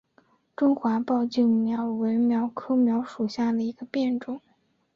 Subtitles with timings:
[0.55, 4.41] 中华抱茎蓼为蓼科蓼属下的一个变种。